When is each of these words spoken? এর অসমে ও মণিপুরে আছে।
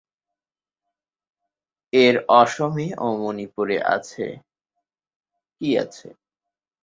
এর 1.93 2.15
অসমে 2.31 2.87
ও 2.97 3.07
মণিপুরে 3.17 3.77
আছে। 3.87 4.25